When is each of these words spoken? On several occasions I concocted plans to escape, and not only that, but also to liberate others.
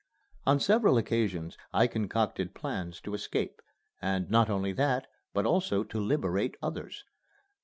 On 0.47 0.59
several 0.59 0.97
occasions 0.97 1.59
I 1.71 1.85
concocted 1.85 2.55
plans 2.55 2.99
to 3.01 3.13
escape, 3.13 3.61
and 4.01 4.27
not 4.31 4.49
only 4.49 4.73
that, 4.73 5.05
but 5.31 5.45
also 5.45 5.83
to 5.83 5.99
liberate 5.99 6.57
others. 6.59 7.03